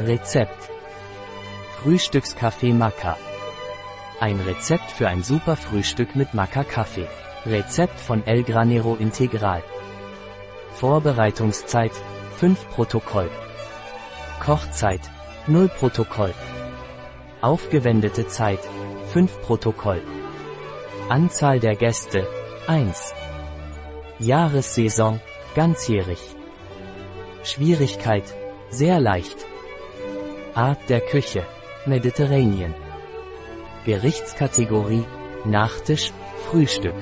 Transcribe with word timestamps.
Rezept. 0.00 0.70
Frühstückskaffee 1.82 2.72
Maca. 2.72 3.16
Ein 4.20 4.38
Rezept 4.38 4.92
für 4.92 5.08
ein 5.08 5.24
super 5.24 5.56
Frühstück 5.56 6.14
mit 6.14 6.34
Maca-Kaffee. 6.34 7.08
Rezept 7.44 7.98
von 7.98 8.24
El 8.24 8.44
Granero 8.44 8.94
Integral. 8.94 9.64
Vorbereitungszeit 10.74 11.90
5 12.36 12.68
Protokoll. 12.70 13.28
Kochzeit 14.38 15.00
0 15.48 15.68
Protokoll. 15.68 16.32
Aufgewendete 17.40 18.28
Zeit 18.28 18.60
5 19.12 19.42
Protokoll. 19.42 20.00
Anzahl 21.08 21.58
der 21.58 21.74
Gäste 21.74 22.24
1. 22.68 23.14
Jahressaison 24.20 25.18
ganzjährig. 25.56 26.20
Schwierigkeit 27.42 28.32
sehr 28.70 29.00
leicht. 29.00 29.44
Art 30.58 30.88
der 30.88 31.00
Küche 31.00 31.46
Mediterranean. 31.86 32.74
Gerichtskategorie 33.84 35.04
Nachtisch, 35.44 36.10
Frühstück. 36.46 36.96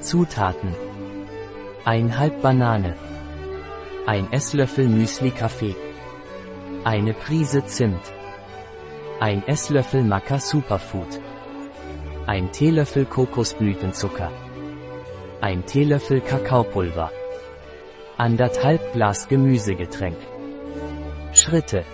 Zutaten. 0.00 0.72
Ein 1.84 2.16
Halb 2.16 2.42
Banane. 2.42 2.94
Ein 4.06 4.32
Esslöffel 4.32 4.86
Müsli-Kaffee. 4.86 5.74
Eine 6.84 7.14
Prise 7.14 7.64
Zimt. 7.64 8.12
Ein 9.18 9.42
Esslöffel 9.48 10.04
Maca 10.04 10.38
Superfood. 10.38 11.18
Ein 12.28 12.52
Teelöffel 12.52 13.06
Kokosblütenzucker. 13.06 14.30
Ein 15.40 15.66
Teelöffel 15.66 16.20
Kakaopulver. 16.20 17.10
Anderthalb 18.16 18.92
Glas 18.92 19.26
Gemüsegetränk. 19.26 20.18
Schritte. 21.32 21.84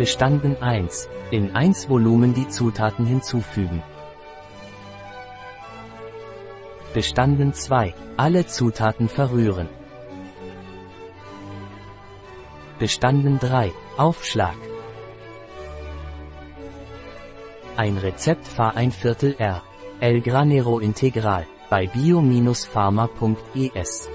Bestanden 0.00 0.56
1. 0.62 1.10
In 1.30 1.54
1 1.54 1.90
Volumen 1.90 2.32
die 2.32 2.48
Zutaten 2.48 3.04
hinzufügen. 3.04 3.82
Bestanden 6.94 7.52
2. 7.52 7.94
Alle 8.16 8.46
Zutaten 8.46 9.10
verrühren. 9.10 9.68
Bestanden 12.78 13.38
3. 13.40 13.72
Aufschlag. 13.98 14.56
Ein 17.76 17.98
Rezept 17.98 18.48
Fahr 18.48 18.76
ein 18.76 18.92
Viertel 18.92 19.34
R. 19.36 19.62
El 20.00 20.22
Granero 20.22 20.78
Integral 20.78 21.46
bei 21.68 21.86
bio-pharma.es 21.88 24.08